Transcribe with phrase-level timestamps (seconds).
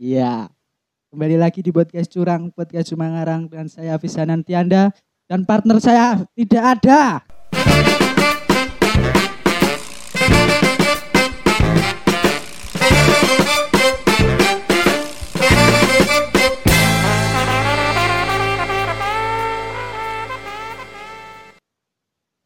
[0.00, 0.48] Iya.
[1.12, 4.94] Kembali lagi di podcast curang, podcast Sumangarang dengan saya Fisanan Tianda
[5.28, 7.20] dan partner saya tidak ada.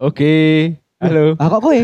[0.03, 1.39] Oke, halo.
[1.39, 1.79] Ah kok kowe?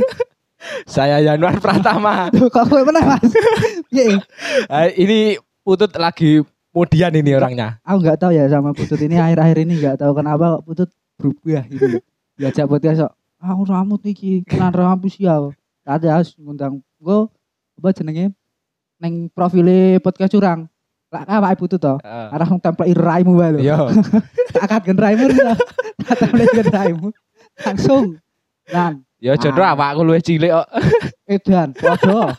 [0.87, 2.29] Saya Januar Pratama.
[2.37, 3.31] Loh, kok kowe mana Mas?
[3.95, 4.23] Iya.
[4.71, 6.41] Ah, ini Putut lagi
[6.73, 7.79] kemudian ini orangnya.
[7.85, 10.89] Aku nggak tahu ya sama Putut ini akhir-akhir ini nggak tahu kenapa kok Putut
[11.21, 12.01] berubah gitu.
[12.41, 15.37] Diajak podcast kok, aku rambut iki, kelan rambut ya.
[15.85, 17.19] Tadi harus ngundang gue
[17.81, 18.33] apa jenenge
[19.01, 20.65] neng profile podcast curang.
[21.11, 21.99] Lah apa Putut to?
[22.07, 23.61] Ah, Arah template raimu wae lho.
[23.61, 23.91] Yo,
[24.55, 25.55] Tak akat gen raimu lho.
[26.07, 27.09] Tak template gen raimu.
[27.67, 28.17] Langsung.
[28.71, 29.77] Dan yo jodoh Ah.
[29.77, 30.69] apa aku luwih cilik kok.
[31.37, 32.33] edan podo.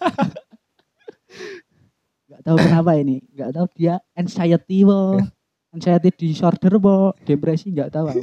[2.31, 3.21] Gak tahu kenapa ini.
[3.31, 5.19] Gak tahu dia anxiety wo.
[5.75, 8.21] Anxiety disorder wo, depresi gak tahu aku.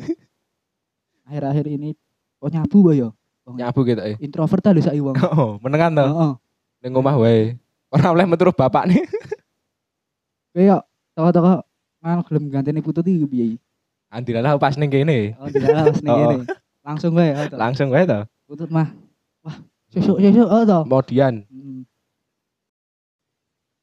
[1.25, 1.97] Akhir-akhir ini
[2.37, 3.09] kok nyabu wo yo.
[3.49, 4.21] Nyabu gitu eh.
[4.21, 5.17] Introvert ta lho sak wong.
[5.33, 6.05] Oh, menengan to.
[6.05, 6.33] Heeh.
[6.85, 7.57] Ning omah wae.
[7.89, 9.01] Ora oleh metu bapak nih.
[10.53, 10.85] Yo
[11.17, 11.65] toko-toko
[12.05, 13.47] kan gelem ganteni putut iki piye?
[14.13, 15.33] Andilah pas ning kene.
[15.41, 16.21] Oh, tidak pas ning Oh.
[16.21, 16.37] kene.
[16.85, 17.49] Langsung wae oh.
[17.57, 18.21] Langsung wae to.
[18.49, 18.89] Putut mah.
[19.45, 19.61] Wah,
[19.93, 20.83] sesuk-sesuk oh toh.
[20.89, 21.85] Kemudian Hmm.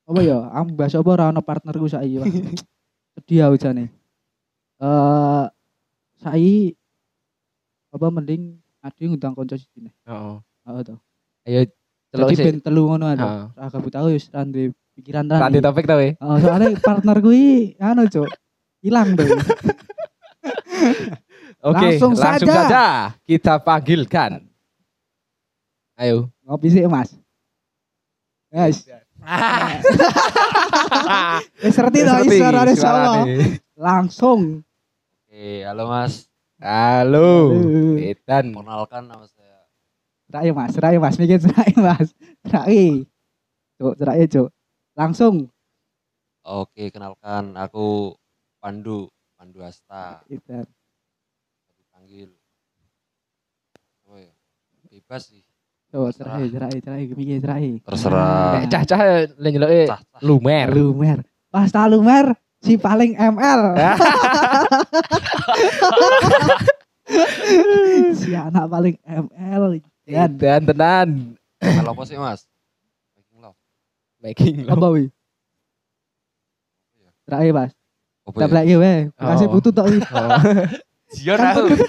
[0.09, 0.37] Apa ya?
[0.53, 2.27] Aku bahas apa ora ono partnerku saiki, Pak.
[3.17, 3.93] Sedih aku jane.
[4.81, 5.45] Eh
[6.17, 6.73] saiki
[7.93, 9.93] apa mending adi ngundang kanca sijine.
[10.05, 10.37] heeh.
[10.65, 10.95] Heeh to.
[11.45, 11.61] Ayo
[12.15, 12.45] Jadi sih.
[12.45, 13.05] ben telu ngono.
[13.09, 13.43] Heeh.
[13.53, 14.41] Ora gabut aku wis ra
[14.97, 15.45] pikiran ra.
[15.45, 16.09] Ranti topik to we.
[16.21, 18.29] Oh, soalnya partner gue anu, Cuk.
[18.81, 19.29] Hilang tuh.
[21.65, 22.61] Oke, Langsung langsung, saja.
[22.69, 22.85] saja.
[23.25, 24.45] kita panggilkan.
[25.95, 26.27] Ayo.
[26.43, 27.15] Ngopi sih, Mas.
[28.51, 28.87] Guys,
[31.63, 32.99] wis ngerti to Ngerti suarane sapa.
[33.19, 33.35] suarane.
[33.75, 34.41] Langsung.
[35.27, 36.27] Oke, halo Mas.
[36.59, 37.51] Halo.
[37.99, 38.55] Edan.
[38.55, 39.67] Perkenalkan nama saya.
[40.31, 42.11] Rai Mas, rai Mas, mikir rai Mas.
[42.43, 43.03] Rai.
[43.79, 44.51] Cuk, rai Cuk.
[44.95, 45.51] Langsung.
[46.43, 48.15] Oke, kenalkan aku
[48.59, 50.23] Pandu, Pandu Asta.
[50.27, 50.63] Gitu.
[51.75, 52.29] Dipanggil
[54.05, 54.33] apa ya?
[54.91, 55.43] Bebas sih.
[55.95, 56.35] Cuk, Terserah.
[56.35, 57.79] rai, rai, rai, mikir rai.
[57.79, 58.59] Terserah.
[58.59, 58.99] Eh, cah-cah
[59.87, 60.19] Cah, cah.
[60.19, 60.67] lumer.
[60.75, 61.23] Lumer.
[61.47, 63.79] Pas tak lumer si paling ML.
[68.19, 69.79] si anak paling ML.
[70.03, 71.09] Dan Edan tenan.
[71.63, 72.43] Kalau apa sih Mas?
[73.15, 73.55] Making love.
[74.19, 74.75] Making love.
[74.75, 75.03] apa wi?
[77.23, 77.71] Rai Mas.
[78.35, 78.51] Ya?
[78.51, 78.95] lagi we.
[79.15, 79.51] Kasih Oh.
[79.55, 79.87] putu tok.
[79.95, 80.27] Oh.
[81.23, 81.71] Kan aku.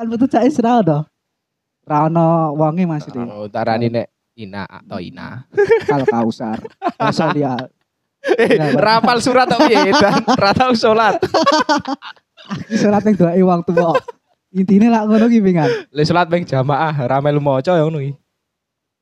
[0.00, 1.04] Kan cak Israel to.
[1.82, 3.18] Ra ono wonge Mas itu.
[3.18, 4.06] Oh, tarani nek
[4.38, 5.44] Ina atau Ina.
[5.90, 6.62] Kal kausar.
[6.98, 7.58] Masa dia
[8.22, 10.22] Eh, rapal surat tok piye Edan?
[10.38, 11.18] Ra tau salat.
[12.70, 13.98] iki salat ning doae wong tuwa.
[14.54, 15.70] Intine lak ngono ki pingan.
[15.90, 17.98] Le salat ping jamaah ra melu maca ya ngono.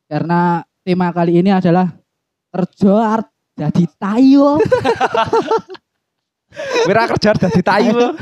[0.09, 1.93] Karena tema kali ini adalah
[2.49, 3.29] kerja art
[3.61, 4.57] jadi tayo.
[6.89, 8.17] Kowe ra kerja dadi tayu.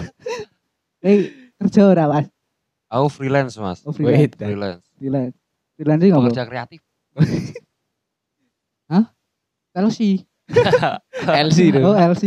[1.00, 1.30] Eh
[1.62, 2.26] kerja ora Mas?
[2.88, 3.84] Aku freelance Mas.
[3.84, 4.16] Oh, freelance.
[4.16, 4.32] Wait.
[4.36, 4.84] Freelance.
[4.96, 5.36] Freelance.
[5.76, 6.24] Freelance iki ngopo?
[6.32, 6.80] Pekerja kreatif.
[9.78, 10.24] LC.
[11.22, 11.80] LC itu.
[11.84, 12.24] Oh LC.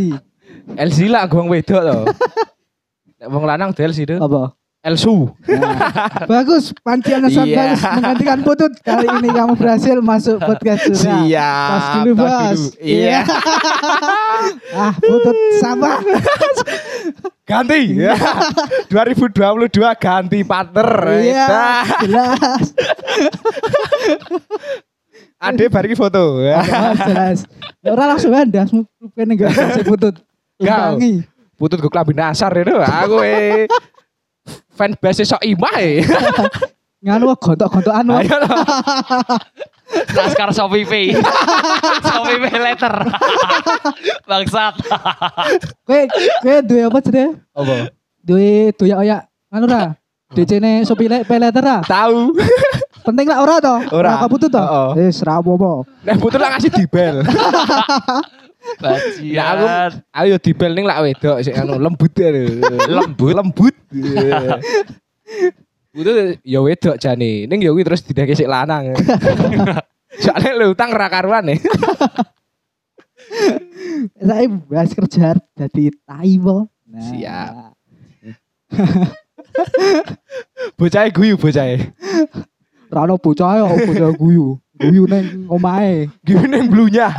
[0.77, 1.97] LC lah gong wedok to.
[3.19, 4.15] Nek wong lanang del LC itu.
[4.21, 4.53] Apa?
[4.81, 5.29] Elsu.
[5.45, 7.57] Nah, bagus, pancian sangat Iya.
[7.61, 8.71] bagus menggantikan putut.
[8.81, 11.21] Kali ini kamu berhasil masuk podcast surya.
[11.21, 11.69] Siap.
[11.69, 12.33] Tos dulu bos.
[12.33, 12.65] dulu.
[12.81, 13.19] Iya.
[14.81, 16.01] ah putut sama.
[17.49, 17.81] Ganti.
[18.89, 19.69] 2022
[20.01, 20.89] ganti partner.
[21.19, 21.85] Iya, Dah.
[22.01, 22.65] jelas.
[25.37, 26.41] Ade bariki foto.
[26.41, 27.45] Oh, jelas.
[27.81, 30.15] Ya, Orang langsung ada, mungkin enggak kasih putut.
[30.57, 31.21] Umpangi.
[31.53, 32.73] Putut gue klambi nasar itu.
[32.73, 33.69] Aku eh
[34.81, 36.01] fan base sok imah eh.
[37.05, 37.33] Nganu.
[37.33, 38.49] Ayo loh.
[40.15, 41.13] Naskar Shopee Pay.
[42.09, 42.95] Shopee Pay letter.
[44.25, 44.77] Bangsat.
[45.85, 46.01] Kowe
[46.41, 47.41] kowe duwe apa jenenge?
[47.53, 47.73] Apa?
[48.21, 49.21] Duwe doyak oyak
[49.53, 49.93] anu ra?
[50.31, 51.77] DC-ne Shopee le- pay letter ra?
[51.85, 52.37] Tahu.
[53.01, 53.75] Penting lah ora to?
[53.97, 54.21] Ora.
[54.21, 54.61] kaputut to?
[54.61, 55.09] Heeh.
[55.09, 55.89] Wis ra apa-apa.
[56.05, 57.25] Nek putut lah ngasih dibel.
[58.81, 59.33] Bajian.
[59.33, 59.65] Ya aku
[60.13, 62.61] ayo dibel ning lak wedok sik anu lembut ya lho.
[62.89, 63.75] Lembut, lembut.
[65.91, 67.49] Putut ya wedok jane.
[67.49, 68.93] Ning ya kuwi terus didake sik lanang.
[70.23, 71.57] Soalnya lu utang ra karuan ya.
[74.19, 76.67] Saya bahas kerja jadi taiwo.
[76.85, 77.53] Nah, Siap.
[80.75, 81.79] Bocah guyu bocah.
[82.91, 84.59] Rano bocah ya, bocah guyu.
[84.81, 86.09] guyu neng omahe.
[86.25, 87.13] Guyu ning blunya.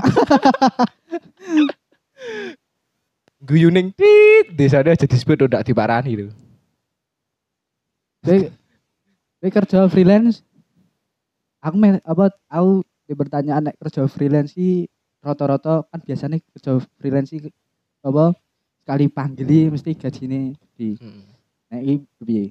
[3.43, 6.31] Guyu ning tit, desane aja disebut udah diparani lho.
[8.23, 8.51] Kowe
[9.43, 10.47] kowe kerja freelance.
[11.63, 14.87] Aku me, apa aku di pertanyaan nek kerja freelance sih
[15.23, 17.39] rata-rata kan biasanya kerja freelance sih
[18.03, 18.35] apa
[18.83, 20.99] sekali panggili mesti gajine di
[21.71, 21.95] nek iki
[22.27, 22.45] piye?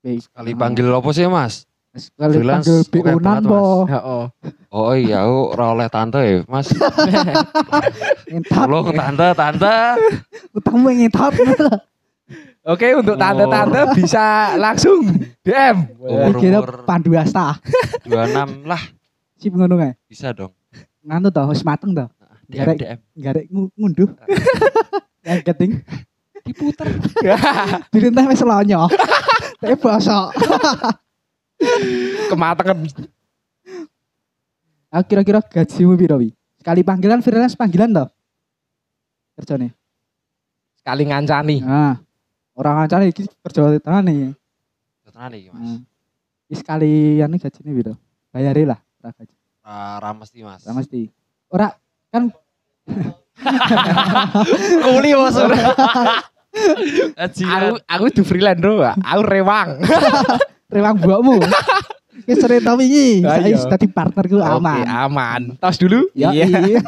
[0.00, 0.16] Piye?
[0.32, 1.67] Kali panggil apa sih mas?
[1.98, 3.60] Sekali freelance panggil banget, po.
[3.84, 4.24] Heeh.
[4.68, 6.70] Oh iya, aku ora oleh tante ya mas.
[8.28, 8.54] Ngentot.
[8.54, 9.76] Halo tante, tante.
[10.52, 11.34] Utangmu ngentot.
[12.68, 14.24] Oke, untuk tante-tante bisa
[14.54, 15.00] langsung
[15.40, 15.76] DM.
[15.96, 17.56] Umur- Kira pandu asta.
[18.04, 18.82] 26 lah,
[19.34, 19.96] Sip ngono kae.
[20.04, 20.52] bisa dong.
[21.00, 22.04] Nganu to wis mateng to.
[22.44, 22.76] DM, Garek.
[22.76, 22.98] DM.
[23.16, 24.10] Garek ngu- ngunduh.
[25.26, 25.72] Yang keting
[26.44, 26.88] Diputer.
[27.88, 28.88] dirintah wis lonyo.
[29.58, 30.28] Tapi bosok.
[32.28, 32.78] Kematangan.
[34.88, 36.32] Aku kira-kira gajimu piro wi?
[36.56, 38.08] Sekali panggilan freelance panggilan toh?
[39.36, 39.70] Kerjane.
[40.80, 41.56] Sekali ngancani.
[41.60, 42.00] Nah,
[42.56, 44.32] orang ancane iki kerja tenan nih.
[45.04, 45.60] Tenan iki mas.
[45.60, 45.80] Nah.
[46.48, 47.94] Iki sekali anu gajine piro?
[48.32, 49.34] Bayare lah, ora gaji.
[49.60, 50.60] Ra- Ra mesti mas.
[50.64, 51.00] Ora mesti.
[51.52, 51.68] Ora
[52.08, 52.32] kan
[54.84, 55.36] Kuli mas.
[57.18, 59.68] Aku aku di freelance bro, aku rewang.
[60.68, 61.36] rewang buakmu.
[62.28, 63.30] Wis wingi, Ayo.
[63.30, 64.84] saya wis dadi partnerku Oke, aman.
[64.84, 65.42] aman.
[65.62, 66.10] Tos dulu.
[66.12, 66.44] Ya, Iya.
[66.66, 66.80] iya.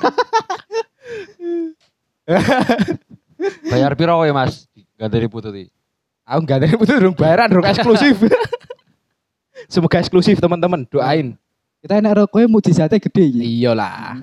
[3.71, 4.67] Bayar piro wae mas?
[4.99, 5.71] Ganti dipututi.
[6.27, 8.21] Aku gak ada butuh dong bayaran dong eksklusif.
[9.73, 11.39] Semoga eksklusif teman-teman, doain.
[11.81, 13.41] Kita enak rokoknya mujizatnya gede iki.
[13.65, 14.21] Iyalah.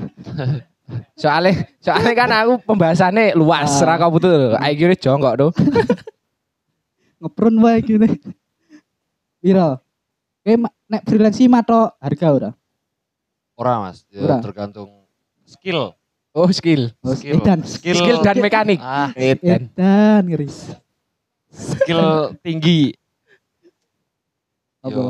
[1.18, 3.95] Soalnya soalnya kan aku pembahasannya luas, Ah.
[3.95, 4.13] ra kau.
[4.62, 5.51] Ayo jongkok tuh.
[7.24, 8.07] Ngeprun wae gini.
[9.37, 9.79] Piro?
[10.41, 12.51] Kayak ma- nek freelance iki matok harga ora?
[13.53, 14.37] Ora mas, ya, Ora.
[14.39, 14.89] tergantung
[15.43, 15.91] skill.
[16.31, 17.41] Oh skill, Oh, Skill.
[17.41, 17.59] edan.
[17.63, 17.97] Skill.
[17.97, 18.77] skill dan mekanik.
[18.77, 19.65] Ah, Edan.
[19.67, 20.77] Edan ngeris.
[21.49, 22.93] skill tinggi.
[24.79, 24.93] Apa?
[24.93, 25.05] Yo,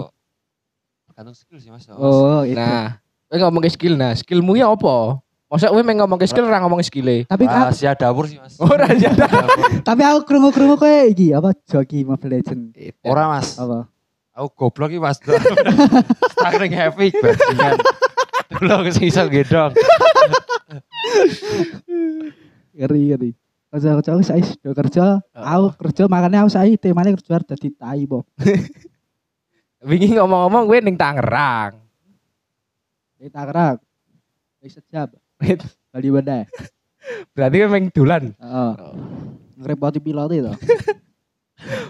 [1.06, 1.84] tergantung skill sih mas.
[1.86, 2.00] Mas.
[2.00, 2.56] Oh, itu.
[2.56, 2.96] Nah,
[3.28, 5.20] kowe ngomong ke skill, nah skillmu ya apa?
[5.46, 7.24] Masa kowe main ngomong ke skill ora ngomong skillnya?
[7.26, 8.56] Tapi ka- Rahasia dapur sih mas.
[8.58, 9.12] Ora ya.
[9.12, 9.52] Dapur.
[9.84, 12.72] tapi aku krungu-krungu kayak iki apa joki Mobile Legend.
[13.04, 13.60] Ora mas.
[13.60, 13.92] Apa?
[14.38, 15.18] Aku goblok iki mas.
[16.38, 17.82] Starting heavy bajingan.
[18.54, 19.74] Dulu sing iso gedong.
[22.78, 23.32] Ngeri ngeri.
[23.74, 25.06] Kerja kerja aku saya sudah kerja.
[25.34, 28.30] Aku kerja makanya aku saya temanya kerja dadi tai po.
[29.90, 31.82] Wingi ngomong-ngomong kowe ning Tangerang.
[33.18, 33.78] Kita kerak.
[34.62, 35.18] Wis sejam.
[35.42, 36.10] Bali.
[37.34, 38.24] Berarti kowe main dolan.
[38.38, 38.72] Heeh.
[39.58, 40.54] Ngerepoti pilot itu.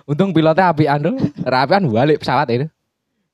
[0.08, 1.16] Untung pilotnya apian tuh.
[1.44, 2.68] Ra apian balik pesawat itu.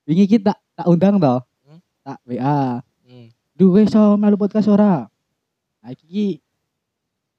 [0.04, 1.40] Wingi kita tak undang toh.
[1.64, 1.78] Hmm?
[2.02, 2.82] Tak WA.
[3.54, 5.06] Duh wis iso melu podcast ora?
[5.78, 6.42] Nah iki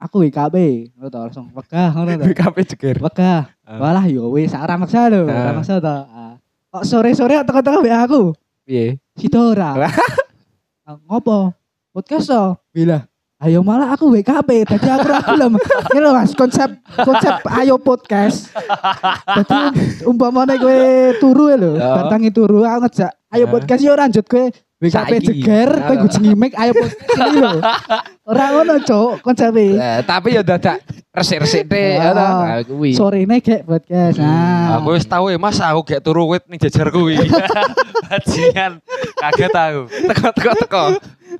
[0.00, 0.56] aku WKB,
[0.96, 2.24] ngono to langsung wegah ngono to.
[2.32, 2.96] BKP jeger.
[3.04, 3.52] Wegah.
[3.68, 3.76] Ah.
[3.76, 5.54] Walah yo wis ora maksa lho, ora Ah.
[5.54, 5.92] maksa to.
[5.92, 6.34] Ah.
[6.72, 8.32] Kok sore-sore teko-teko WA aku.
[8.64, 8.96] Piye?
[9.12, 9.76] Sido ora.
[10.86, 11.52] Ah, Ngopo?
[11.92, 12.56] Podcast to?
[12.72, 13.04] Bila.
[13.36, 15.60] Ayo malah aku WKP, tadi aku ora gelem.
[15.92, 16.72] Ini lho Mas, konsep
[17.04, 18.48] konsep ayo podcast.
[19.28, 19.76] Dadi
[20.08, 20.76] umpamane kowe
[21.20, 22.00] turu ya lho, Ya.
[22.00, 23.52] bantangi turu aku ngejak ayo Ya.
[23.52, 25.40] podcast yo lanjut kowe WKP Saiki.
[25.40, 26.00] jeger, kowe Ya.
[26.04, 27.60] gujengi mic ayo podcast ini lho.
[28.28, 29.72] Ora ngono, Cuk, konsepe.
[29.72, 30.84] Eh, tapi ya dadak
[31.16, 31.96] resik-resik deh.
[31.96, 32.04] Ah.
[32.04, 32.28] ya toh.
[32.44, 32.90] Nah, kuwi.
[32.92, 34.20] Sorene gek podcast.
[34.20, 34.76] Nah.
[34.76, 37.24] Aku wis tahu ya mas, aku gak turu wit ning jajarku iki.
[38.04, 38.84] Bajingan.
[39.16, 39.82] Kaget aku.
[39.88, 40.82] teko teko teko.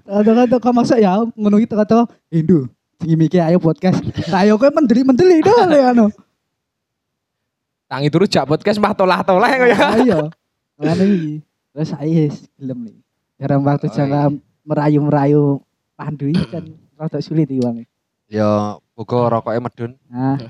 [0.01, 2.73] Teko-teko kok maksud ya ngono iki teko-teko Hindu.
[3.05, 4.01] Jengi mikir ayo podcast.
[4.33, 6.09] Ayo kowe mendeli-mendeli dong ya anu.
[7.85, 9.77] Tangi turu jak podcast mah tolah-tolah ya.
[9.93, 10.33] Ayo.
[10.81, 11.35] Ngene iki.
[11.77, 12.97] Terus saya wis gelem nih.
[13.37, 14.23] Jarang waktu Oh, jangka
[14.65, 15.61] merayu-merayu
[15.93, 16.65] pandu iki kan
[16.97, 17.85] rada sulit iki Bang.
[18.33, 19.93] Yo, muga rokoknya medun.
[20.09, 20.41] Nah.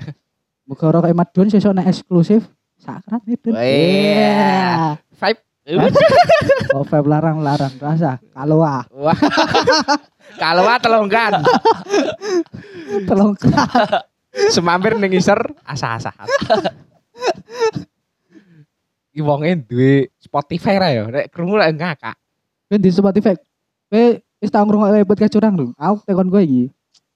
[0.67, 2.47] Muga ora kaya Madun sesuk nek eksklusif
[2.79, 3.55] sakrat Madun.
[3.55, 4.99] Iya.
[5.15, 5.41] Vibe.
[6.71, 8.23] Oh, vape larang-larang rasa.
[8.31, 9.19] Kalau ah, Wah.
[10.39, 11.43] Kalau ah telongkan.
[13.03, 13.35] tolong
[14.51, 16.15] Semampir ning iser asa-asa.
[19.11, 21.03] Iki wonge duwe Spotify ra ya.
[21.09, 22.15] Nek krungu lek ngakak.
[22.67, 23.35] Kowe di Spotify.
[23.87, 25.65] Kowe wis tau ngrungokke podcast curang lho.
[25.79, 26.67] Aku tekon kowe iki.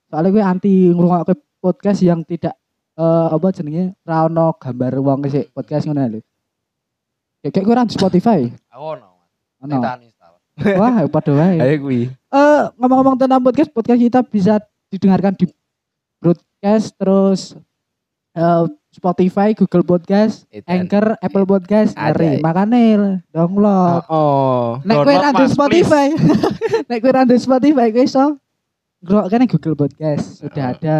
[0.08, 2.56] Soalnya kowe anti ngrungokke podcast yang tidak
[2.96, 6.20] eh apa jenenge ra ono gambar wong sik podcast ngono lho.
[7.44, 8.40] Ya kayak kowe di Spotify.
[8.72, 9.10] Aku ono.
[9.60, 9.76] Ono.
[9.76, 10.34] Kita install.
[10.80, 11.58] Wah, padha wae.
[11.60, 12.02] Ayo kuwi.
[12.32, 14.54] Eh ngomong-ngomong tentang podcast, podcast kita bisa
[14.88, 15.52] didengarkan di
[16.24, 17.60] broadcast terus
[18.40, 20.84] eh Spotify, Google Podcast, Edan.
[20.84, 22.44] Anchor, Apple Podcast, ngeri.
[22.44, 24.04] Makane download.
[24.12, 24.84] Oh.
[24.84, 26.08] Nek kowe Download, ada Mas, Spotify,
[26.92, 28.26] nek kowe ada Spotify kowe iso
[29.00, 31.00] ngrokokne Google Podcast, sudah ada.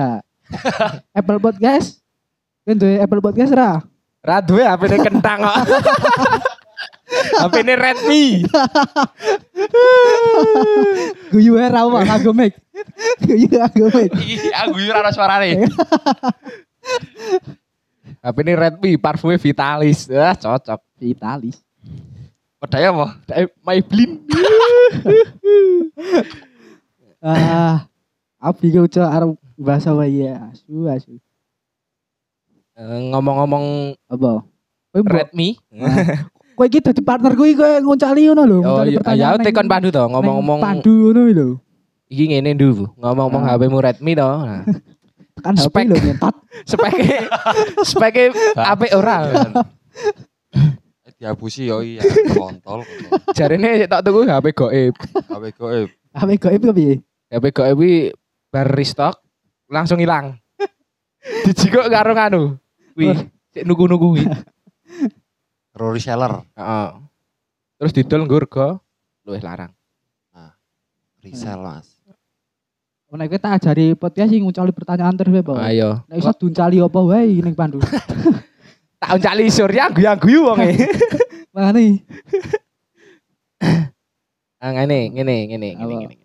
[1.20, 2.00] Apple Podcast,
[2.64, 3.84] kowe duwe Apple Podcast ra?
[4.24, 5.58] Ra duwe HP-ne kentang kok.
[7.44, 8.48] HP-ne Redmi.
[11.28, 12.56] Guyu ae ra apa kanggo mic.
[13.20, 14.16] Guyu kanggo mic.
[14.16, 15.68] Iki aku yo ora suarane.
[18.22, 20.06] HP-ne Redmi, parfumnya Vitalis.
[20.08, 20.78] Ah, cocok.
[20.96, 21.58] Vitalis.
[22.56, 23.06] Pedaya apa?
[23.32, 24.14] Eh, Maybelline.
[27.22, 27.86] Ah,
[28.42, 31.22] abi ku cok arep bahasa wae asu asu.
[32.74, 34.42] Eh, Ngomong-ngomong Apa?
[34.92, 35.54] Redmi.
[36.58, 40.02] kowe iki dadi partner kuwi kowe ngoncali ngono lho, Oh iya, ya tekon pandu to,
[40.02, 41.48] ngomong-ngomong pandu ngono lho.
[42.10, 42.90] iki ngene ndu.
[42.98, 43.54] Ngomong-ngomong Ah.
[43.54, 44.26] HP-mu Redmi to.
[44.26, 44.66] Nah,
[45.42, 45.86] Kan HP Spek.
[45.90, 46.36] lho nyentot.
[46.72, 47.20] Speknya
[47.82, 49.18] speknya apik ora.
[51.22, 52.02] Diabusi yo iya
[52.34, 52.82] kontol.
[53.38, 54.94] Jarene tak tuku HP goib.
[55.30, 55.90] Kabeh goib.
[56.18, 56.96] HP goib ku piye?
[57.30, 58.10] HP goib iki
[58.50, 59.22] bar restock
[59.70, 60.42] langsung hilang.
[61.46, 62.58] Dijikok karo nganu.
[62.98, 64.26] Wih, sik nuku-nuku kuwi.
[65.72, 66.90] Pro reseller, Heeh.
[67.78, 68.68] Terus didol nggo rega
[69.24, 69.72] luwih larang.
[71.22, 72.01] resell Mas.
[73.12, 75.60] Nek kowe tak ajari podcast sing ngucali pertanyaan terus Pak.
[75.60, 76.00] Ayo.
[76.08, 77.84] Nek iso duncali apa wae ning pandu.
[79.02, 80.78] Tak uncali surya guyu-guyu wonge.
[81.58, 82.06] Makane
[84.62, 86.16] Ah ngene, ngene, ngene, ngene, ngene.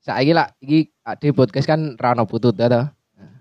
[0.00, 2.88] Saiki lah iki ade podcast kan ra ono putut ya toh.
[2.88, 3.36] Nah,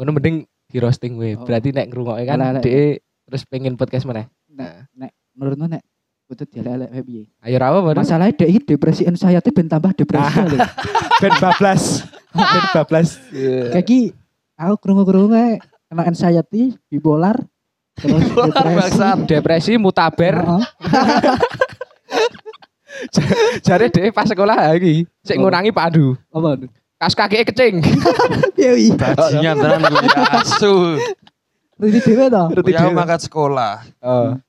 [0.00, 1.36] Ngono mending di roasting we.
[1.36, 1.44] Oh.
[1.44, 4.24] Berarti nek ngrungokke kan dhek terus pengen podcast meneh.
[5.36, 5.84] menurutmu nek
[6.26, 7.22] Butut dialek wae piye?
[7.38, 10.58] Ayo ra apa Masalahnya dek depresi anxiety ben tambah depresi lho.
[11.22, 12.02] Ben bablas.
[12.34, 13.08] Ben bablas.
[13.30, 14.00] Kayak ki
[14.58, 17.38] aku krungu-krungu kena anxiety, bipolar,
[17.94, 19.22] terus Bipolar, depresi.
[19.30, 20.34] Depresi mutaber.
[20.42, 20.64] Heeh.
[23.62, 25.46] Jare dhek pas sekolah iki sik Oh.
[25.46, 26.16] ngurangi pandu.
[26.32, 26.58] Apa?
[26.96, 27.84] Kas kakeke kecing.
[28.56, 28.96] Piye?
[28.96, 29.94] Bajingan tenan
[30.42, 30.96] asu.
[31.76, 32.44] Rudi dhewe to.
[32.72, 32.96] Ya dhewe.
[32.96, 33.84] mangkat sekolah.
[34.00, 34.40] Oh.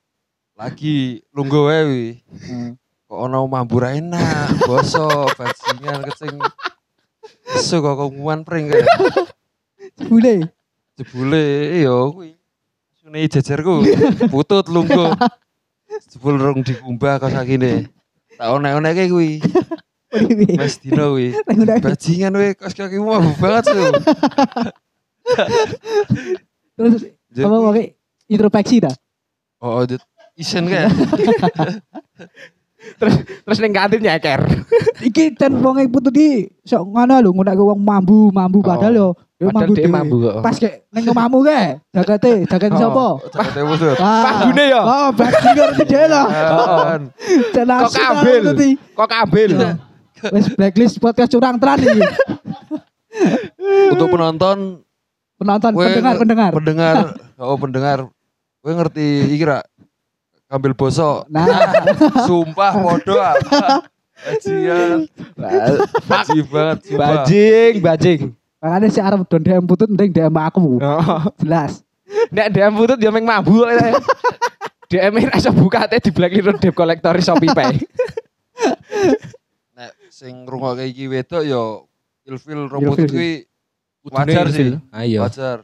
[0.58, 2.04] Lagi lungguh wae wi.
[2.18, 2.74] Heeh.
[3.06, 6.34] Kok ono mambur enak, boso, bajingan kecing.
[7.54, 8.82] Asu kok kumuan pring kae.
[10.10, 10.50] Bule.
[10.98, 11.42] Jebule
[11.78, 12.34] yo kuwi.
[12.98, 13.86] Sune jejerku
[14.26, 15.14] putut lungguh.
[16.10, 17.86] Jebul rong dikumbah kok sakine.
[18.34, 19.38] Tak onek-oneke kuwi.
[20.58, 21.38] Mas dino ae.
[21.78, 23.82] Bajingan we kos kaki mau banget su.
[26.74, 27.14] Terus
[27.46, 27.70] apa mau
[28.26, 28.94] introspeksi dah?
[29.62, 30.02] Oh, dit
[30.38, 30.88] isen kayak.
[33.44, 34.40] Terus ning kantin nyeker.
[35.08, 39.08] Iki ten wong e putu di sok ngono lho ngunak wong mambu, mambu padahal yo
[39.36, 39.90] yo Padahal mambu dhewe.
[39.90, 40.34] mambu kok.
[40.40, 42.78] Pas kayak ning omamu kae, jakete, jaket Oh.
[42.78, 43.06] sapa?
[43.34, 43.96] Cakete putut.
[43.98, 44.22] Ah.
[44.24, 44.80] Pambune yo.
[44.80, 46.22] Oh, bajingan iki dhewe lho.
[47.58, 47.82] Jelas.
[47.82, 48.42] Kok kambil?
[48.94, 49.50] Kok kambil?
[50.30, 52.02] Wes blacklist podcast curang tenan iki.
[53.90, 54.86] Untuk penonton,
[55.34, 56.50] Penonton, pendengar, pendengar.
[56.50, 56.96] pendengar,
[57.38, 57.98] oh pendengar,
[58.58, 59.62] gue ngerti iki ra?
[60.48, 61.44] Kambil boso, Nah,
[62.26, 63.84] sumpah podo apa?
[64.18, 65.04] Bajingan,
[66.08, 67.08] baji banget, sumpah.
[67.22, 68.20] Bajing, bajing.
[68.58, 70.82] makanya si Arab don DM putut mending DM aku.
[70.82, 71.20] Oh.
[71.38, 71.84] Jelas.
[72.32, 73.70] Nek DM putut ya meng mambu kok.
[74.88, 77.84] DM e rasa buka teh di blacklist debt collector Shopee Pay.
[79.76, 81.86] Nek sing ngrungokke iki wedok yo
[82.24, 83.44] ilfil Ilfil rumput kuwi
[84.08, 85.22] wajar sih, Ayo.
[85.28, 85.62] wajar.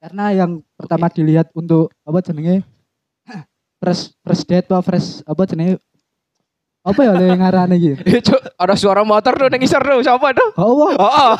[0.00, 2.64] Karena yang pertama dilihat untuk apa jenenge
[3.80, 5.80] fresh fresh date apa fresh apa jenenge
[6.80, 7.92] apa ya le ngarane iki?
[8.28, 10.48] Cuk, ada suara motor tuh nang isor tuh, siapa tuh?
[10.56, 11.32] Oh, Oh, oh.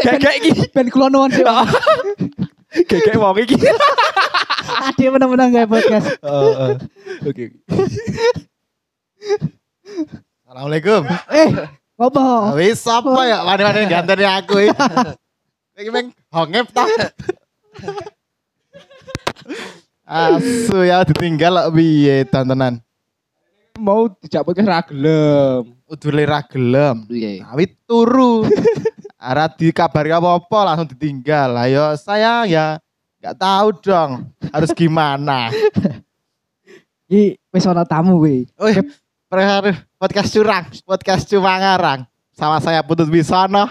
[0.00, 0.52] Kayak iki.
[0.72, 1.44] ben klonoan sih.
[2.88, 3.60] Kayak wong iki.
[4.88, 6.08] Ade menang-menang kayak podcast.
[7.20, 7.52] Oke.
[10.48, 11.04] Assalamualaikum.
[11.28, 11.48] Eh,
[12.00, 12.24] apa?
[12.56, 14.72] Wis apa ya wani-wani gantene aku iki.
[15.78, 16.82] Iki meng hongep ta.
[20.08, 22.80] Asu ya ditinggal kok piye tontonan.
[23.76, 25.76] Mau dijak podcast ra gelem.
[25.84, 27.04] Udule ra gelem.
[27.04, 27.44] Piye?
[27.44, 28.48] Tapi turu.
[29.20, 31.52] Ara dikabari apa-apa langsung ditinggal.
[31.60, 32.80] Ayo sayang ya
[33.20, 35.52] nggak tahu dong harus gimana.
[37.12, 38.48] Iki wis ana tamu we.
[39.28, 42.08] Perhari podcast curang, podcast cuma ngarang.
[42.32, 43.68] Sama saya Putut Wisono.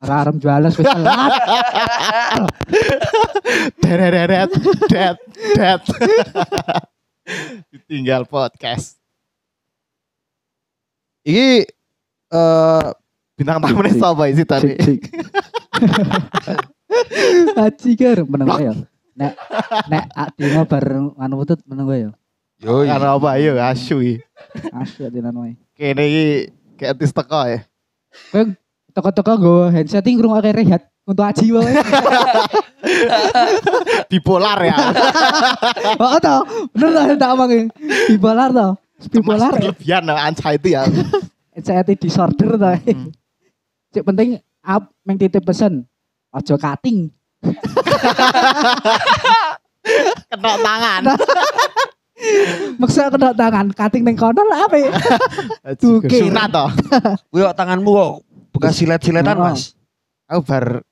[0.00, 1.32] Ora arem jualan wis telat.
[3.84, 4.48] Deret,
[4.88, 5.12] det,
[5.60, 5.80] det.
[7.68, 8.96] Ditinggal podcast.
[11.20, 11.68] Iki
[12.32, 12.86] eh
[13.36, 14.72] bintang tamu ini siapa sih tadi?
[17.60, 18.72] Haji ker meneng ya.
[19.20, 19.32] Nek
[19.92, 22.10] nek adine bareng anu putut meneng ya.
[22.60, 24.16] Yo, Karena apa ayo asu iki.
[24.72, 25.60] Asyik atinan wae.
[25.76, 26.24] Kene iki
[26.80, 27.60] kayak artis teko ya.
[28.32, 28.56] Kowe
[28.90, 31.70] teko-teko nggo headset iki ngrungokne rehat untuk aji wae.
[34.10, 34.76] Bipolar ya.
[36.00, 36.36] Oh to,
[36.72, 37.68] bener lah tak omongi.
[38.08, 38.68] Bipolar to.
[39.10, 39.52] Bipolar.
[39.52, 40.86] Berlebihan no, anxiety ya.
[41.58, 42.70] Anxiety disorder to.
[43.90, 45.86] Cek penting up meng titip pesen.
[46.30, 47.10] Ojo cutting.
[50.30, 51.02] Kena tangan.
[52.76, 54.92] Maksa kena tangan, cutting ning kono lah apa ya?
[55.74, 55.98] Tuh.
[56.06, 56.70] Sunat toh.
[57.34, 59.46] Kuwi kok tanganmu kok bekas silet-siletan, Oh.
[59.50, 59.74] Mas.
[60.30, 60.82] Aku bar.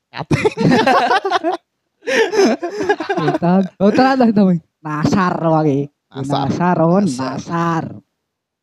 [3.19, 4.43] Kita, oh lah itu.
[4.81, 5.87] Nasar wae.
[6.09, 6.77] Nasar.
[6.81, 7.37] On, Nasar.
[7.37, 7.85] nasar.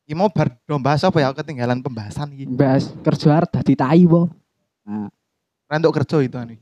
[0.05, 2.45] Iki mau bar do bahas apa ya ketinggalan pembahasan iki.
[2.45, 4.29] Bahas kerja arep dadi tai po.
[4.85, 5.09] Nah,
[5.65, 6.53] Rentuk kerja itu anu.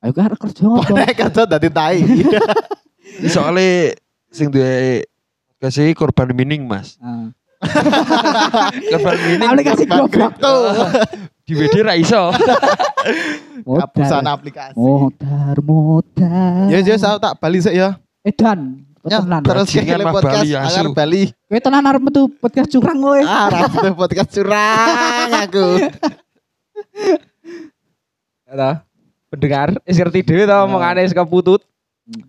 [0.00, 0.88] ayo kan kerja apa?
[0.96, 2.00] Nek kerja dadi tai.
[3.20, 3.92] Ini soalnya
[4.32, 5.04] sing duwe
[5.60, 6.96] kasih korban mining, Mas.
[6.96, 7.32] Nah.
[8.92, 10.54] Korban mining Aplikasi korban goblok kripto.
[11.46, 12.34] Di WD ra iso.
[13.86, 14.74] Kapusan aplikasi.
[14.74, 16.66] modar, modar.
[16.66, 17.94] Ya ya saya tak bali sik ya.
[18.26, 18.82] Edan.
[19.06, 19.38] Ya, Tenan.
[19.46, 20.66] terus ke mah podcast Bali, asu.
[20.82, 21.22] agar Bali.
[21.46, 23.22] Kowe tenan arep metu podcast curang kowe.
[23.22, 25.66] Ah, rasa podcast curang aku.
[28.50, 28.82] Ada
[29.30, 31.62] pendengar wis ngerti dhewe to omongane saka putut.
[32.02, 32.26] Hmm.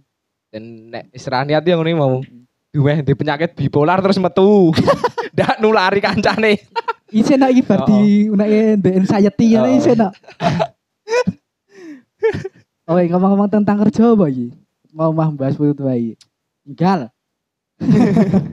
[0.54, 2.22] Dan nek istirahat niat yang ngene mau.
[2.70, 4.70] Duwe di penyakit bipolar terus metu.
[5.34, 6.62] Ndak nulari kancane.
[7.08, 9.72] Isi nak iki bar di unake the anxiety ya Oh.
[9.72, 10.12] isi nak.
[12.88, 14.48] Oh, iya, ngomong-ngomong tentang kerja apa iki?
[14.96, 16.16] Mau mah bahas putut wae.
[16.64, 17.12] Enggak.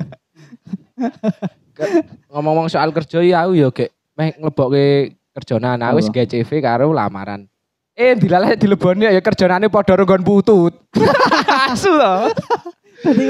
[2.30, 6.14] Ngomong-ngomong soal kerja ya aku ya gek meh nglebokke kerjaan aku wis Apa?
[6.22, 7.46] gawe CV karo lamaran.
[7.94, 10.74] Eh dilalah dileboni ya kerjanane padha renggon putut.
[11.70, 12.14] Asu to.
[13.06, 13.24] Tadi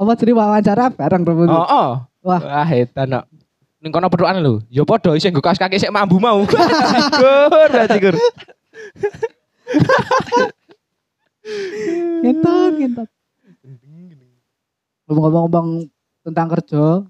[0.00, 1.48] apa jadi wawancara bareng putut.
[1.48, 1.90] Oh, oh.
[2.20, 2.40] Wah.
[2.40, 3.24] Wah, edan kok.
[3.80, 4.60] Ning kono pedokan lho.
[4.68, 6.44] Ya padha isih nggo kaos kaki sik mambu mau.
[6.92, 8.14] Cikur, cikur.
[12.20, 13.08] Ngentot, ngentot.
[15.08, 15.90] Ngomong-ngomong
[16.22, 17.02] tentang kerja,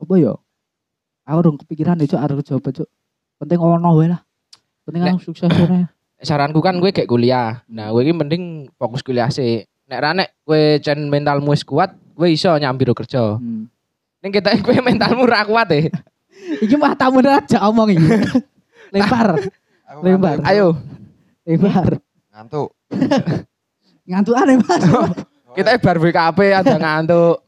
[0.00, 0.32] apa ya?
[1.28, 2.88] Aku dong kepikiran deh, Cuk, ada kerja apa, Cuk.
[3.42, 4.22] Penting ono wae lah.
[4.86, 5.90] Penting kan sukses ora.
[6.20, 7.64] Saranku kan gue kayak kuliah.
[7.68, 8.44] Nah, gue ini mending
[8.80, 9.64] fokus kuliah sih.
[9.90, 13.36] Nek ra nek gue cen mentalmu wis kuat, gue iso nyambi kerja.
[13.36, 13.66] Hmm.
[14.20, 15.88] Ning kita gue mentalmu ra kuat eh.
[16.64, 18.08] Iki mah tamu aja omong iki.
[18.94, 19.38] Lempar,
[20.02, 20.42] Lempar.
[20.42, 20.74] Ayo,
[21.46, 22.02] lempar.
[22.34, 22.74] Ngantuk.
[24.10, 24.82] Ngantuk aneh Mas.
[25.54, 27.38] kita bar BKP ada ngantuk.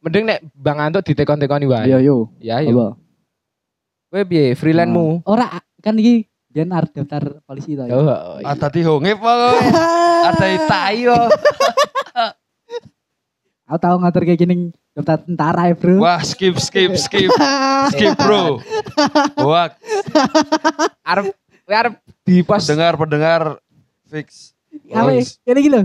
[0.00, 1.88] Mending nek bang ngantuk ditekon-tekoni wae.
[1.92, 2.16] Yo yo.
[2.40, 2.96] Ya, yo.
[4.08, 5.20] Gue piye freelance-mu?
[5.28, 7.84] Ora kan iki jan arep daftar polisi to.
[7.84, 7.92] ya.
[7.92, 9.56] Oh, Ada di hongep kok.
[10.32, 11.28] Ada tai kok.
[13.66, 16.00] Aku tahu ngatur kayak gini daftar tentara ya, Bro.
[16.00, 17.28] Wah, skip skip skip.
[17.92, 18.64] Skip, Bro.
[19.38, 19.68] Wah,
[21.04, 23.60] arep gue arep di pos pendengar-pendengar
[24.08, 24.56] fix.
[24.86, 25.36] Kali Voice.
[25.44, 25.80] ini gitu.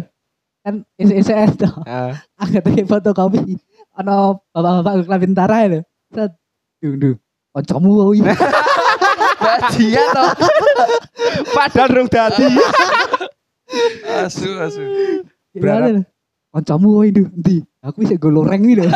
[0.62, 1.74] Kan SSS tuh.
[1.84, 3.60] Ah, Aku tuh fotokopi.
[4.00, 5.80] Ono bapak-bapak kelas tentara itu.
[6.10, 6.32] Set.
[6.80, 7.18] Dung dung.
[7.52, 8.20] Kancamu kuwi.
[9.42, 10.26] Bajingan to.
[11.52, 12.46] Padahal rung dadi.
[14.22, 14.84] Asu asu.
[15.52, 16.08] Berharap-
[16.52, 17.58] Kancamu kuwi ndu endi?
[17.80, 18.92] Aku bisa go loreng iki lho.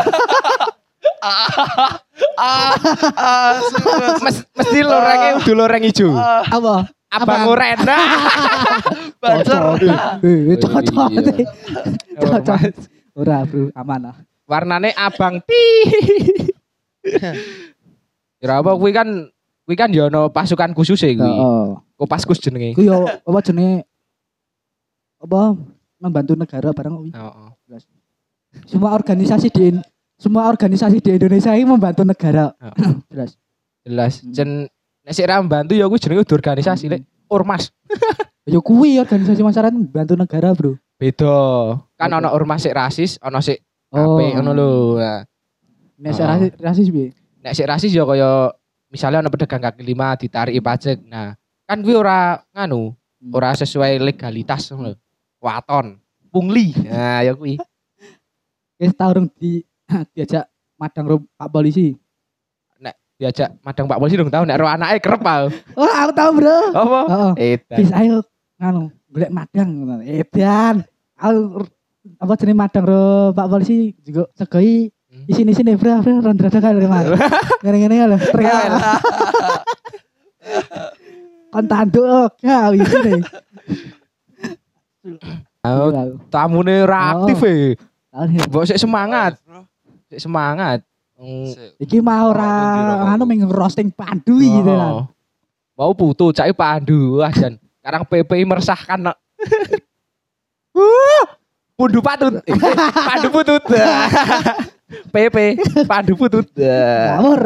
[2.36, 3.76] Asu asu.
[4.20, 6.12] Mes, mesti lorengnya udah loreng hijau.
[6.52, 6.92] Apa?
[7.16, 7.80] Abang Uren.
[9.24, 9.80] Bacor.
[10.20, 11.08] Eh, eh, cocok.
[11.16, 11.22] iya.
[12.20, 12.60] Cocok.
[13.16, 14.16] Ora, Bro, aman lah.
[14.46, 15.64] Warnane abang ti.
[18.38, 19.08] Kira apa kuwi kan
[19.64, 21.24] kuwi kan ya ono pasukan khusus e kuwi.
[21.24, 21.66] Heeh.
[21.96, 22.76] Kopaskus jenenge.
[22.76, 23.88] Ku yo apa jenenge
[25.24, 25.56] apa
[26.00, 27.12] membantu negara bareng kuwi.
[27.12, 27.50] Heeh.
[28.66, 29.76] Semua organisasi di
[30.16, 32.56] semua organisasi di Indonesia ini membantu negara.
[32.60, 32.94] Heeh.
[33.12, 33.32] Jelas.
[33.86, 34.14] Jelas.
[34.24, 34.32] Hmm.
[34.32, 34.50] Jen
[35.06, 37.70] nek sik ra mbantu ya kuwi jenenge organisasi lek ormas.
[38.46, 40.78] Ya kuwi organisasi masyarakat membantu negara, Bro.
[41.02, 41.34] Beda.
[41.98, 43.58] Kan ono ormas sik rasis, ono sik
[43.90, 44.22] Oh.
[44.22, 44.72] apik ngono lho.
[45.02, 45.26] Nah,
[45.98, 46.16] Nek Oh.
[46.16, 47.10] saya rasis, rasis piye?
[47.42, 48.54] nek sik rasis ya kaya
[48.94, 51.02] misalnya ono pedagang kaki lima ditarik pajak.
[51.10, 51.34] Nah,
[51.66, 53.34] kan kuwi ora nganu, Hmm.
[53.34, 54.94] ora sesuai legalitas ngono.
[55.46, 56.02] Waton,
[56.34, 56.74] pungli.
[56.90, 57.62] Nah, ya kuwi.
[58.82, 59.62] Wis tau dong di
[60.18, 60.50] diajak
[60.82, 61.94] madang ro Pak polisi.
[63.16, 65.48] Diajak madang Pak Polisi dong tahu nek ro anake kerep aku.
[65.80, 66.60] Oh, aku tahu, Bro.
[66.76, 67.00] Apa?
[67.08, 67.56] Heeh.
[67.56, 67.78] Edan.
[67.80, 68.20] Bis ayo
[68.60, 69.70] nganu golek madang.
[70.04, 70.84] Edan.
[71.16, 71.64] Aku
[72.20, 75.32] apa jenenge madang ro Pak polisi juga segoi Hmm.
[75.32, 77.16] isini sini bro bro ronda ronda kali kemarin
[77.64, 78.68] ngene ngene lho terkenal
[81.56, 83.24] kon tanduk oh kau isine
[85.66, 87.74] Oh, Iya, tamune ora aktif e.
[88.14, 88.42] tahu nih.
[88.50, 89.34] Mbok sik semangat,
[90.10, 90.80] sik semangat.
[91.18, 94.78] Mm, Iki mau ora anu ming roasting pandu gitu oh.
[94.78, 94.94] kan.
[95.76, 97.58] Mau putu cai pandu wah jan.
[97.82, 99.18] Sekarang PPI meresahkan nak.
[101.76, 102.40] Pundu patut.
[102.48, 102.56] Eh,
[102.96, 103.62] Pandu putut.
[105.14, 105.38] PP
[105.84, 106.48] Pandu putut.
[106.56, 107.42] Ngawur.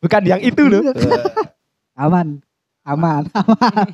[0.00, 0.80] Bukan yang itu loh.
[1.92, 2.40] Aman.
[2.84, 3.88] Aman, aman.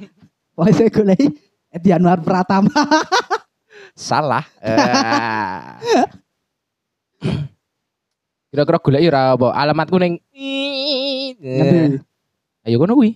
[0.75, 1.31] Saya golek
[1.71, 2.75] Edi Anwar Pratama.
[3.95, 4.43] Salah.
[4.59, 6.07] Eh.
[8.51, 9.55] Kira-kira golek ora apa?
[9.55, 10.19] Alamatku ning
[11.39, 12.03] Ngerti?
[12.67, 13.15] Ayo kono kuwi.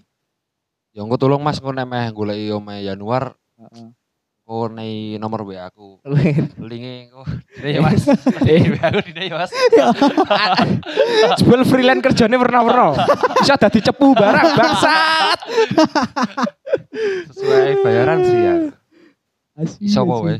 [0.95, 3.91] Ya engko tolong Mas engko nek meh goleki omahe Januar Heeh.
[4.45, 6.05] Engko nei nomor WA aku.
[6.61, 7.25] Linke engko
[7.57, 8.05] dine ya Mas.
[8.45, 9.51] Eh WA aku dine ya Mas.
[11.41, 12.93] Jebul freelance kerjane werna-werna.
[13.41, 15.39] Bisa dadi cepu barang bangsat.
[17.33, 18.55] Sesuai bayaran sih ya.
[19.55, 20.25] Asyik, Iso apa asyik.
[20.29, 20.39] wae.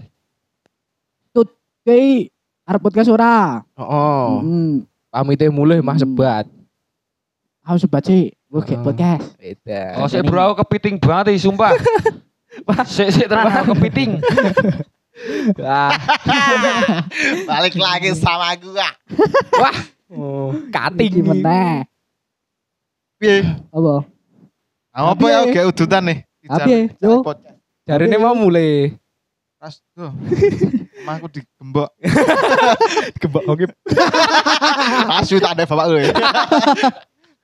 [1.85, 2.33] Kayak
[2.65, 3.61] arep podcast ora?
[3.77, 4.89] Oh, Hmm.
[5.09, 6.17] pamite mulih Mas Hmm.
[6.17, 6.45] sebat.
[7.61, 8.61] Aku sebat sih, Oh.
[8.61, 9.37] podcast.
[9.37, 10.01] Beda.
[10.01, 11.73] Oh, sik bro aku kepiting banget sumpah.
[12.87, 14.23] Sik sik tenan aku kepiting.
[15.63, 15.95] Ah,
[17.49, 18.89] Balik lagi sama gua.
[19.57, 19.77] wah.
[20.11, 21.23] Oh, kating.
[21.23, 21.87] Meneh.
[23.19, 23.47] Piye?
[23.71, 24.07] Apa?
[24.95, 26.19] Apa ya kayak udutan nih?
[26.45, 27.23] Tapi, yo.
[27.23, 27.59] Podcast.
[27.87, 28.95] Jarine mau mulai.
[29.59, 30.13] Ras tuh.
[31.09, 31.89] Mah aku digembok.
[33.23, 33.73] Kebak ngip.
[35.19, 36.05] Asu tak ada bapak gue.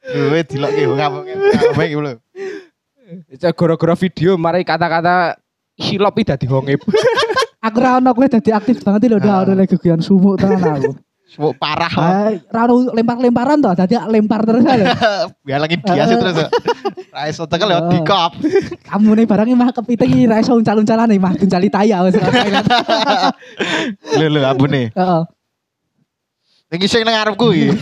[0.01, 2.13] Gue dilok ki ngapa ngapa iki lho.
[3.59, 5.37] Gara-gara video mari kata-kata
[5.77, 6.81] silop iki dadi ngip.
[7.67, 9.45] Aku ra ono kowe dadi aktif banget lho Ah.
[9.45, 10.97] udah udah kegiatan sumuk tenan aku.
[11.31, 11.93] Semua parah.
[11.93, 14.97] Ah, ra ono lempar-lemparan toh, dadi lempar terus aja.
[15.45, 16.37] Biar lagi biasa terus.
[17.13, 17.93] Ra iso tekel ya Ah.
[17.93, 18.33] dikop.
[18.89, 22.17] Kamu nih barangnya mah kepiting iki ra iso uncal-uncalan nih mah uncali taya wis.
[24.17, 24.89] Lho lho abune.
[24.97, 25.23] Heeh.
[26.81, 27.77] Iki sing nang ngarepku iki.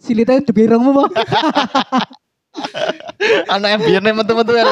[0.00, 1.04] Silite po.
[3.48, 4.64] Anak yang biyen metu-metu ya.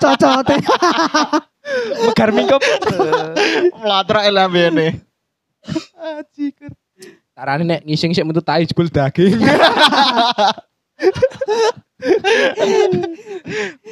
[0.00, 0.56] Cocote.
[2.08, 2.62] Megar mingkup.
[3.78, 5.02] Melatrok ya ambene.
[7.38, 9.38] Carane nek ngising sik metu tai jebul daging.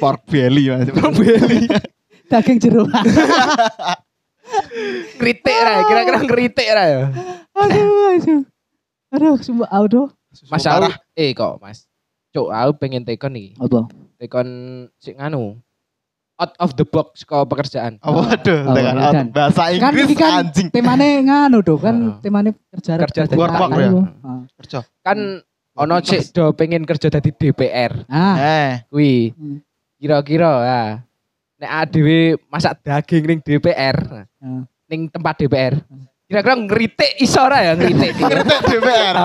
[0.03, 0.91] Pork belly Mas.
[2.27, 2.91] Daging jeroan.
[5.15, 7.03] Kritik ra, kira-kira ngritik ra ya.
[7.55, 8.41] Aduh, aduh.
[9.15, 10.11] Aduh, sumpah auto.
[10.51, 11.86] Mas aku, eh kok Mas.
[12.37, 13.57] Cuk, aku pengen tekon iki.
[13.57, 13.89] Apa?
[14.15, 14.47] Tekon
[14.95, 15.57] sik nganu.
[16.37, 17.97] Out of the box kok pekerjaan.
[17.99, 19.25] Oh, waduh, Apa, dengan Dan?
[19.33, 20.69] bahasa Kan Inggris iki kan anjing.
[20.69, 22.21] temane nganu do kan Heeh.
[22.21, 23.81] temane kerja Kerja kerja work-work ayo.
[23.81, 23.89] ya?
[23.89, 24.39] Heeh.
[24.53, 24.79] Kerja.
[25.01, 25.17] Kan
[25.73, 28.05] ono sik do pengen kerja dadi DPR.
[28.05, 29.33] Ah, Eh, Kuwi.
[29.33, 29.65] Hmm.
[29.97, 30.81] Kira-kira ya.
[31.57, 33.97] Nek adewe masak daging ning DPR.
[33.97, 34.61] Heeh.
[34.87, 35.73] Ning tempat DPR.
[36.23, 38.13] Kira-kira ngeritik iso ora ya ngeritik.
[38.13, 39.15] ngerti DPR.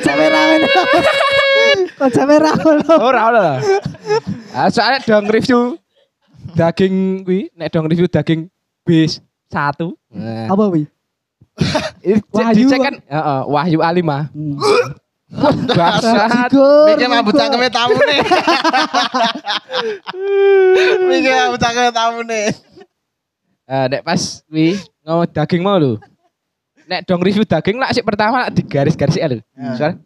[0.00, 0.64] sampe ramen.
[1.94, 2.76] Kok sampe ramen.
[2.98, 3.48] Ora ora.
[4.54, 5.78] Ah soalnya dong review
[6.54, 8.50] daging kuwi, nek dong review daging
[8.82, 9.94] bis satu.
[10.10, 10.86] Nah, Apa wi?
[12.34, 14.26] Wahyu, dicek kan, heeh, Wahyu Alimah.
[14.34, 14.58] Hmm.
[15.70, 16.50] Bangsat.
[16.50, 18.20] Mikir mah bocah keme tamu nih.
[21.10, 22.46] Mikir mah bocah keme tamu nih.
[23.64, 25.98] Eh, nek pas kuwi ngomong daging mau lho.
[26.84, 29.38] Nek dong review daging lah sik pertama lah digaris-garis ya lho.
[29.56, 29.96] Ya.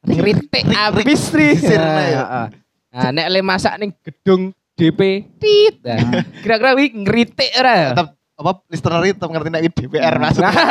[0.00, 1.44] Soalnya ngeritik abis Nah,
[1.76, 2.16] nah, ya.
[2.16, 2.46] heeh.
[2.90, 5.76] Nah, nek le masak ning gedung DP tit.
[5.84, 7.88] Nah, kira-kira kuwi ngeritik ora ya?
[7.92, 8.08] Tetap
[8.40, 10.52] apa listener itu ngerti nek DPR maksudnya.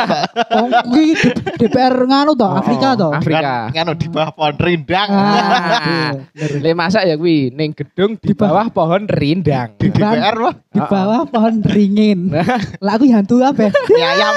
[0.50, 1.14] Oh, kuwi
[1.62, 3.14] DPR nganu toh, Afrika toh.
[3.14, 3.70] Afrika.
[3.70, 5.08] Kan di bawah pohon rindang.
[5.08, 6.10] Ah.
[6.66, 9.78] Le masak ya kuwi ning gedung di bawah- pohon rindang.
[9.78, 10.54] Di DPR wah.
[10.58, 12.34] Di bawah pohon ringin.
[12.82, 13.70] Lah aku hantu apa?
[13.70, 14.34] Mie ayam.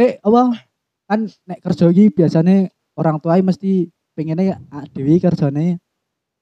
[0.00, 0.42] Kowe apa?
[1.04, 3.84] Kan nek kerja iki biasane orang tua mesti
[4.16, 4.56] pengennya
[4.96, 5.76] dewi kerjane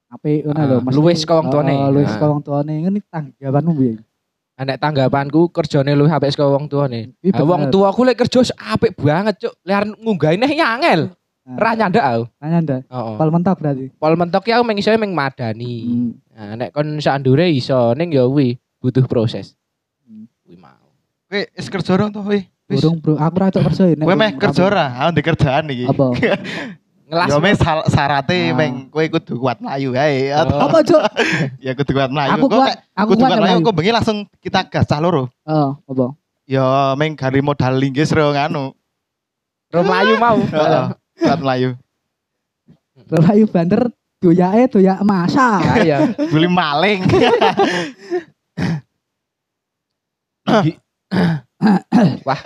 [0.07, 0.77] apik ngono lho.
[0.79, 1.75] Ah, mesti- luwes ka wong tuane.
[1.75, 2.19] Oh, Luwes Ah.
[2.23, 2.75] ka wong tuane.
[2.87, 3.95] Ngene tanggapanmu piye?
[4.55, 7.11] Ah, Nek tanggapanku kerjane luwih apik saka wong tuane.
[7.19, 9.55] Iya, Ah, Wong tuaku lek kerja apik banget, Cuk.
[9.67, 11.01] Lek arep ngunggah neh nyangel.
[11.43, 11.57] Ah.
[11.59, 12.25] Ra nyandak aku.
[12.39, 12.81] Nanya ndak?
[12.87, 13.15] Heeh.
[13.19, 13.87] Pal mentok berarti.
[13.99, 15.75] Pol mentok ya aku meng iso meng madani.
[15.83, 16.11] Hmm.
[16.31, 19.59] Nah, nek kon sandure iso ning ya kuwi butuh proses.
[20.07, 20.31] Hmm.
[20.47, 20.87] Kuwi mau.
[21.27, 22.47] Kowe wis kerja dong tuh, wih.
[22.69, 23.85] Burung bro, aku ra cocok kerja.
[23.97, 24.87] nek Kowe meh kerja ora?
[25.01, 25.89] Aku ndek kerjaan iki.
[25.89, 26.07] Apa?
[27.09, 27.29] Ngelas.
[27.33, 27.55] Ya meh
[27.89, 28.53] syarate Ah.
[28.53, 29.97] meng kowe kudu kuat melayu.
[29.97, 30.69] Oh.
[30.69, 31.01] Apa, Cuk?
[31.65, 32.37] Ya kudu kuat melayu.
[32.37, 33.67] Aku kuat, aku kudu kuat melayu melayu.
[33.73, 35.33] kok bengi langsung kita gas cah loro.
[35.49, 36.13] Oh, apa?
[36.45, 38.77] Ya meng gari modal linggis ro nganu.
[39.73, 40.37] Ro mlayu mau.
[40.53, 40.85] Heeh.
[41.25, 41.73] Kuat melayu.
[43.09, 43.89] Melayu banter
[44.21, 45.57] doyake doyak masa.
[45.65, 45.99] Ya iya.
[46.29, 47.01] Beli maling.
[52.29, 52.41] Wah.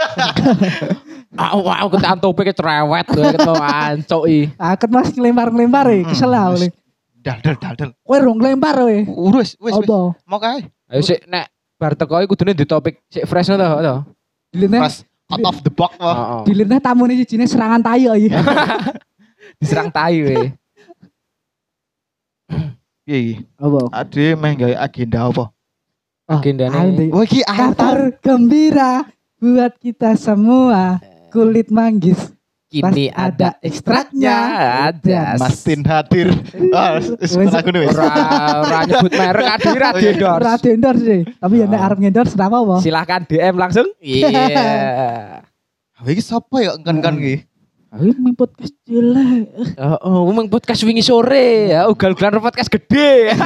[1.33, 4.41] Aku aku ketan topik cerewet tuh ketemu ancok i.
[4.61, 6.69] Aket Mas ngelempar-ngelempar e, kesel lah oleh.
[7.25, 7.91] Dal dal dal dal.
[8.05, 9.09] Kowe rong ngelempar we.
[9.09, 9.89] Urus wis wis.
[9.89, 10.17] Apa?
[10.29, 10.69] Mau kae.
[10.93, 11.49] Ayo sik nek
[11.81, 13.97] bar teko iki kudune di topik sik fresh to to.
[14.53, 15.01] Dilirne Pas
[15.33, 16.13] out of the box wah.
[16.13, 16.41] Heeh.
[16.53, 18.29] dilirne tamune sijine serangan tai kok iki.
[19.61, 20.37] Diserang tai we.
[23.09, 23.35] Piye iki?
[23.57, 23.81] Apa?
[23.93, 25.45] Ade meh gawe agenda apa?
[26.25, 26.73] Agendane.
[26.73, 27.77] Ah, Oh iki akhir tahun.
[27.77, 28.93] Kabar gembira
[29.37, 31.03] buat kita semua.
[31.29, 32.31] Kulit manggis.
[32.69, 34.37] Kini Pas ada ada ekstraknya.
[34.89, 35.37] Ada.
[35.37, 36.33] Mastin hadir.
[36.73, 37.53] Ah, wis Wis.
[37.53, 37.93] lagu wis.
[37.93, 38.09] Ora
[38.65, 40.09] ora nyebut merek Oh, iya.
[40.09, 40.41] endorse.
[40.41, 41.21] Ora endorse sih.
[41.37, 41.87] Tapi ya nek Ah.
[41.87, 42.77] arep endorse apa apa?
[42.81, 43.87] Silahkan DM langsung.
[44.01, 44.29] Iya.
[45.93, 47.45] Ah, Iki sapa ya kan-kan iki?
[47.93, 49.53] Ayo main podcast jelek.
[49.77, 53.37] Oh, oh, ngomong podcast wingi sore ya, ugal-ugalan podcast gede.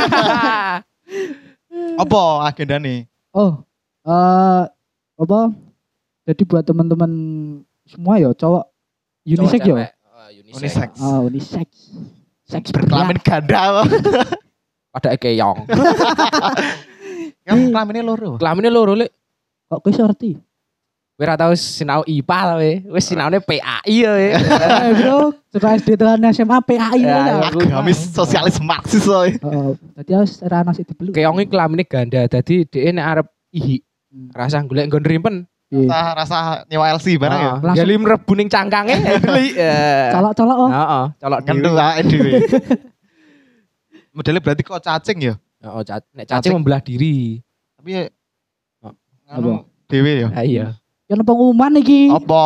[1.96, 3.08] Apa agendane?
[3.32, 3.60] Oh,
[4.06, 4.64] eh
[5.16, 5.40] apa?
[6.26, 7.12] Jadi buat teman-teman
[7.86, 8.64] semua ya cowok
[9.26, 9.74] unisex ya.
[9.76, 10.90] Oh, Unisex.
[10.98, 11.68] Oh, unisex.
[12.46, 13.82] Seks Berkelamin ganda.
[14.94, 15.66] Pada ekeyong.
[17.46, 18.38] Yang kelamine loro.
[18.38, 19.10] Kelamine loro lek.
[19.66, 20.38] Kok kowe ngerti?
[21.16, 22.85] Ora tau sinau IPA lah we.
[22.92, 24.37] Wis sinaune PAI ya we.
[24.37, 27.35] Eh bro, sekolah SD tekan SMA PAI Ya, ya.
[27.40, 27.48] ya.
[27.48, 29.40] Agamis sosialis marxis woy.
[29.40, 31.16] Oh, tadi harus era nasi dibelu.
[31.16, 32.29] Keong iki kelamine ganda.
[32.29, 33.81] Dadi dhek nek arep ihi.
[34.12, 34.29] Hmm.
[34.29, 35.37] Rasa golek nggon rimpen.
[35.72, 35.88] Iya.
[35.88, 37.48] Rasa rasa nyewa LC barang ya.
[37.48, 37.57] Heeh.
[37.64, 39.46] Langsung- Gali mrebu ning cangkange beli.
[40.20, 40.68] Colok-colok oh.
[40.68, 41.70] Heeh, colok dhewe.
[42.05, 42.33] dhewe.
[44.16, 45.35] Modelnya berarti kok cacing ya.
[45.64, 47.40] Heeh, ca- nek cacing membelah diri.
[47.81, 48.05] Tapi ya
[49.88, 50.29] dhewe ya.
[50.37, 50.76] Ah, iya.
[51.07, 52.45] Yang pengumuman iki Apa?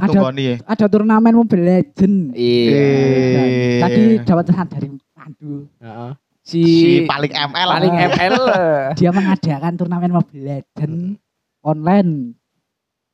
[0.00, 0.32] Ada-
[0.64, 2.32] ada turnamen Mobile Legend.
[2.32, 2.72] Iya.
[2.72, 3.78] Eh.
[3.78, 5.68] Tadi dapat pesan dari Pandu.
[5.76, 6.10] Heeh.
[6.40, 7.68] Si, Si paling ML.
[7.68, 7.92] paling.
[7.92, 8.36] ML.
[8.98, 11.20] Dia mengadakan turnamen Mobile Legend
[11.60, 12.32] online.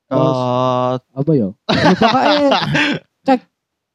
[0.06, 1.50] Terus Oh, apa ya?
[1.66, 2.46] Ya, Pokoknya
[3.26, 3.40] cek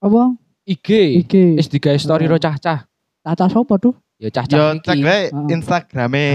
[0.04, 0.22] apa?
[0.68, 0.88] IG.
[1.24, 1.34] IG.
[1.56, 2.84] Wis digawe story ro cah-cah.
[3.24, 3.96] Tata sopo tuh?
[4.20, 4.84] Ya cah-cah yo iki.
[4.84, 5.48] cek wae Heeh.
[5.50, 6.26] Instagrame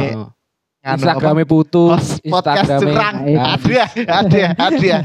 [0.89, 1.51] Instagrame apa?
[1.51, 2.87] putus, podcast Instagrame.
[2.87, 3.17] curang.
[3.27, 5.01] Ada ya, ada ya, ada ya.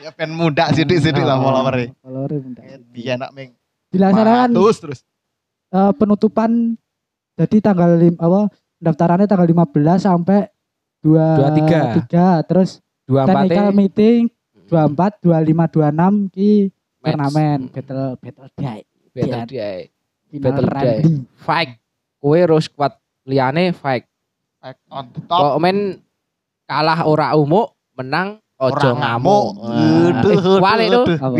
[0.00, 1.44] Ya pen muda sidik-sidik lah Oh.
[1.44, 2.62] follower Kalau bentar.
[2.90, 3.50] Dia enak meng.
[3.88, 4.98] Dilaksanakan Terus terus.
[5.70, 6.50] eh, penutupan
[7.34, 10.50] jadi tanggal lim, apa pendaftarannya tanggal 15 sampai
[11.00, 12.04] 23.
[12.10, 12.70] 23 terus
[13.06, 14.20] 24 technical meeting
[14.66, 15.78] 24 25
[16.28, 16.50] 26 ki
[16.98, 17.06] Match.
[17.08, 19.46] turnamen battle battle day Battle Iya.
[19.46, 19.80] Day.
[20.34, 20.98] Battle day.
[21.38, 21.70] Fight.
[22.18, 24.04] Kowe harus kuat liyane fight.
[24.68, 25.40] Back on the top.
[25.40, 26.04] Kok men
[26.68, 29.44] kalah ora umuk, menang ojo ngamuk.
[29.64, 30.84] Aduh, Eh, Wale?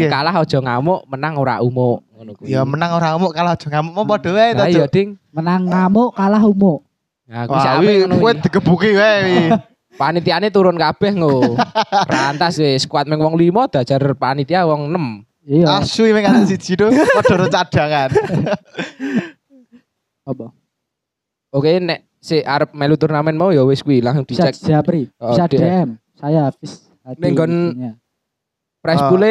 [0.00, 0.08] Iya.
[0.08, 2.08] Kalah ojo ngamuk, menang ora umuk.
[2.08, 2.48] Ngono kuwi.
[2.56, 4.64] Ya menang orang ngamuk kalah aja ngamuk mau padha wae to.
[4.64, 4.96] iya, Cuk.
[4.96, 5.08] Ding.
[5.28, 6.80] menang ngamuk kalah umuk
[7.28, 8.40] Nah, kuwi Wah, sampe kowe kuwi.
[8.40, 9.52] digebuki wae.
[10.00, 11.52] Panitiane turun kabeh ngo.
[12.08, 15.52] Rantas wis squad meng wong 5 dajar panitia wong 6.
[15.52, 18.08] iya Asu meng ada siji tuh padha cadangan.
[20.24, 20.46] apa
[21.48, 25.32] Oke, nek si arep melu turnamen mau ya wis kuwi langsung bisa dicek japri Oh,
[25.34, 25.58] bisa DM.
[25.58, 27.34] DM saya Hafiz Hadi Ning
[28.78, 29.08] prize Ah.
[29.10, 29.24] pool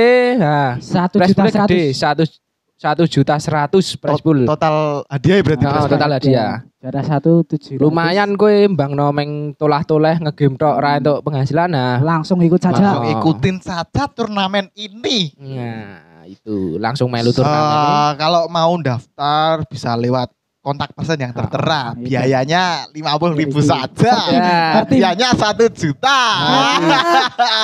[0.84, 2.30] satu prize juta pool gede seratus
[2.78, 4.46] 1 1 juta 100 prize pool.
[4.46, 5.64] Total hadiah ya berarti.
[5.66, 5.90] Nah, Bros.
[5.90, 6.54] total hadiah.
[6.78, 11.98] juara satu tujuh Lumayan kowe mbangno meng tolah-toleh ngegame tok ra entuk penghasilan nah.
[12.06, 15.34] langsung ikut saja Langsung ikutin saja turnamen ini.
[15.42, 17.66] Nah, itu langsung melu turnamen.
[17.66, 20.30] Eh, kalau mau daftar bisa lewat
[20.68, 21.80] kontak person yang tertera.
[21.80, 22.12] Ah, itu.
[22.12, 23.66] Biayanya lima puluh ribu Itu.
[23.66, 24.14] saja.
[24.28, 24.84] Ya.
[24.84, 26.20] Hadiahnya satu juta.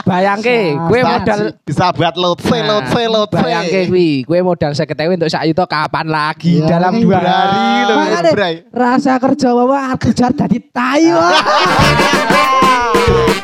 [0.04, 1.12] Bayangke, kowe Bisa.
[1.12, 5.66] modal bisa buat load Nah, load load Bayangke kuwi, kowe modal 50.000 untuk sak juta
[5.66, 7.96] kapan lagi Ya, dalam ini dua Hari hari loh.
[8.00, 11.20] Makanya- rasa kerja bawa kerja dari tayo